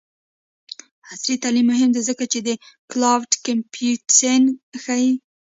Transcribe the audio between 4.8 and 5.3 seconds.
ښيي.